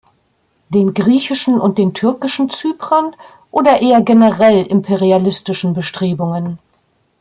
Den 0.69 0.95
griechischen 0.95 1.59
und 1.59 1.77
den 1.77 1.93
türkischen 1.93 2.49
Zyprern 2.49 3.15
oder 3.51 3.83
eher 3.83 4.01
generell 4.01 4.65
imperialistischen 4.65 5.75
Bestrebungen? 5.75 6.57